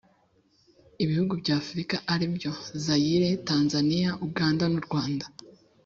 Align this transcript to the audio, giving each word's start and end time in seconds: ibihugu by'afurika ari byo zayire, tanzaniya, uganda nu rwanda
ibihugu 1.03 1.33
by'afurika 1.41 1.95
ari 2.13 2.25
byo 2.35 2.51
zayire, 2.85 3.29
tanzaniya, 3.47 4.11
uganda 4.27 4.63
nu 4.71 4.79
rwanda 4.87 5.25